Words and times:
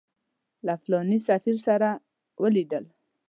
له 0.65 0.73
فلاني 0.83 1.17
سفیر 1.27 1.57
سره 1.67 1.89
ولیدل. 2.41 2.85